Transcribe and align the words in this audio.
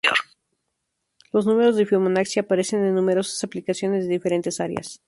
Los 1.31 1.45
números 1.45 1.75
de 1.75 1.85
Fibonacci 1.85 2.39
aparecen 2.39 2.83
en 2.83 2.95
numerosas 2.95 3.43
aplicaciones 3.43 4.05
de 4.07 4.13
diferentes 4.13 4.59
áreas. 4.59 4.99